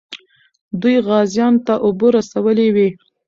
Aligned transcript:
دوی 0.81 0.97
غازیانو 1.07 1.63
ته 1.65 1.73
اوبه 1.85 2.07
رسولې 2.17 2.67
وې. 2.75 2.89